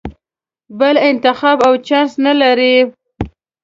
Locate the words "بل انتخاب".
0.79-1.57